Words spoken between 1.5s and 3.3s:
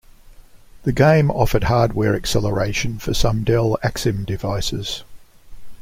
hardware acceleration for